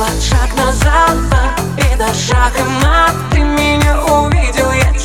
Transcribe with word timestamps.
вперед, 0.00 0.22
шаг 0.22 0.54
назад, 0.56 1.16
и 1.76 1.96
до 1.96 2.12
шага 2.14 2.64
над 2.82 3.14
Ты 3.30 3.40
меня 3.40 4.00
увидел, 4.02 4.70
я 4.72 4.98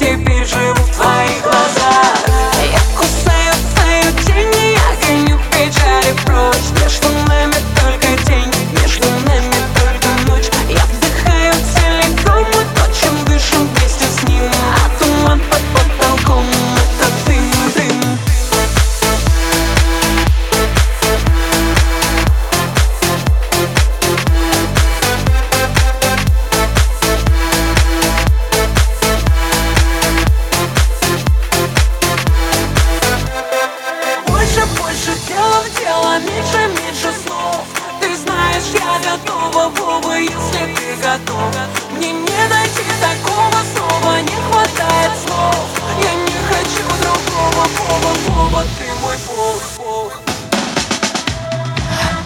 голову, 39.69 40.11
если 40.13 40.75
ты 40.75 40.95
готов. 41.01 41.55
Мне 41.91 42.11
не 42.11 42.47
найти 42.49 42.83
такого 43.01 43.59
слова, 43.73 44.21
не 44.21 44.35
хватает 44.47 45.11
слов. 45.25 45.67
Я 46.03 46.13
не 46.13 46.37
хочу 46.49 46.85
другого 47.01 47.67
повод, 47.77 48.17
повод, 48.27 48.67
ты 48.77 48.85
мой 49.01 49.17
бог, 49.27 49.61
бог. 49.77 50.21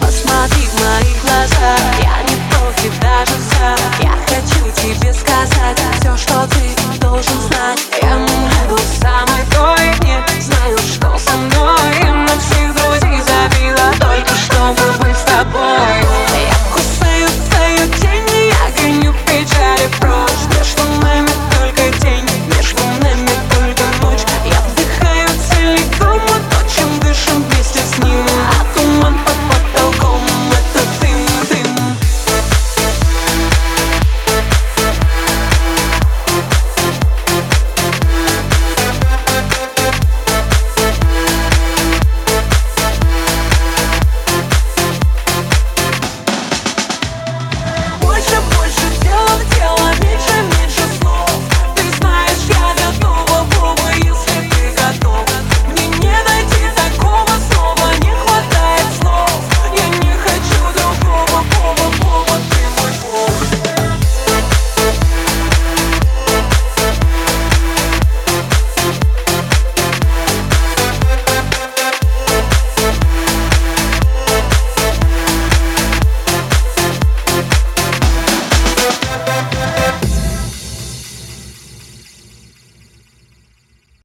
Посмотри 0.00 0.66
в 0.66 0.80
мои 0.80 1.14
глаза, 1.22 1.76
я 2.02 2.22
не 2.22 2.36
против 2.50 3.00
даже 3.00 3.36
за. 3.38 3.76
Я 4.02 4.16
хочу 4.28 4.70
тебе 4.82 5.12
сказать 5.12 5.78
все, 6.00 6.16
что 6.16 6.46
ты 6.48 6.98
должен 6.98 7.40
знать. 7.42 7.89